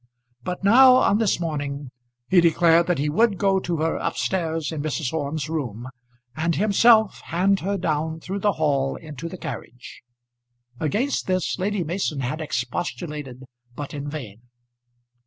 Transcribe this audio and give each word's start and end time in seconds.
But 0.41 0.63
now, 0.63 0.95
on 0.95 1.19
this 1.19 1.39
morning, 1.39 1.91
he 2.27 2.41
declared 2.41 2.87
that 2.87 2.97
he 2.97 3.07
would 3.07 3.37
go 3.37 3.59
to 3.59 3.77
her 3.77 4.01
up 4.01 4.17
stairs 4.17 4.71
in 4.71 4.81
Mrs. 4.81 5.13
Orme's 5.13 5.47
room, 5.47 5.89
and 6.35 6.55
himself 6.55 7.21
hand 7.25 7.59
her 7.59 7.77
down 7.77 8.19
through 8.19 8.39
the 8.39 8.53
hall 8.53 8.95
into 8.95 9.29
the 9.29 9.37
carriage. 9.37 10.01
Against 10.79 11.27
this 11.27 11.59
Lady 11.59 11.83
Mason 11.83 12.21
had 12.21 12.41
expostulated, 12.41 13.43
but 13.75 13.93
in 13.93 14.09
vain. 14.09 14.41